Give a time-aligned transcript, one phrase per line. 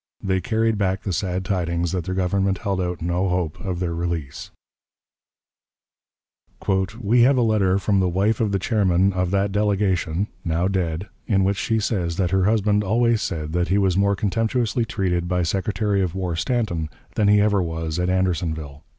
[0.23, 3.93] They carried back the sad tidings that their Government held out no hope of their
[3.93, 4.49] release.
[6.99, 11.07] "We have a letter from the wife of the chairman of that delegation (now dead)
[11.27, 15.27] in which she says that her husband always said that he was more contemptuously treated
[15.27, 18.83] by Secretary of War Stanton than he ever was at Andersonville."